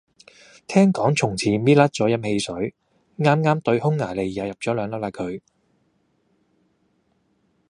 [0.65, 2.73] 聽講從此搣甩咗飲汽水，
[3.19, 5.39] 啱啱對匈牙利又入兩粒嘞佢